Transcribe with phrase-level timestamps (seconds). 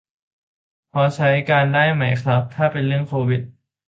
[0.93, 3.41] พอใช้การได้ไหมครับ ถ้าเป็นเรื่องโควิด